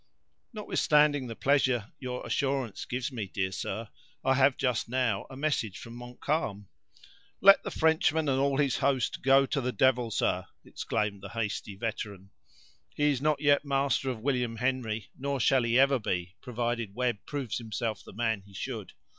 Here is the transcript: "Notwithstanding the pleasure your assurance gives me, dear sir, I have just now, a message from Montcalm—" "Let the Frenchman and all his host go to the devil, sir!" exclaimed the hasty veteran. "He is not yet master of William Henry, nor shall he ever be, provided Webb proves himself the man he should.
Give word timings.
"Notwithstanding 0.51 1.27
the 1.27 1.35
pleasure 1.35 1.91
your 1.99 2.25
assurance 2.25 2.85
gives 2.85 3.11
me, 3.11 3.27
dear 3.27 3.51
sir, 3.51 3.87
I 4.25 4.33
have 4.33 4.57
just 4.57 4.89
now, 4.89 5.27
a 5.29 5.37
message 5.37 5.77
from 5.77 5.93
Montcalm—" 5.93 6.69
"Let 7.39 7.61
the 7.61 7.69
Frenchman 7.69 8.27
and 8.27 8.39
all 8.39 8.57
his 8.57 8.77
host 8.77 9.21
go 9.21 9.45
to 9.45 9.61
the 9.61 9.71
devil, 9.71 10.09
sir!" 10.09 10.47
exclaimed 10.65 11.21
the 11.21 11.29
hasty 11.29 11.75
veteran. 11.75 12.31
"He 12.95 13.11
is 13.11 13.21
not 13.21 13.41
yet 13.41 13.63
master 13.63 14.09
of 14.09 14.21
William 14.21 14.55
Henry, 14.55 15.11
nor 15.19 15.39
shall 15.39 15.61
he 15.61 15.77
ever 15.77 15.99
be, 15.99 16.35
provided 16.41 16.95
Webb 16.95 17.19
proves 17.27 17.59
himself 17.59 18.03
the 18.03 18.11
man 18.11 18.41
he 18.41 18.55
should. 18.55 18.93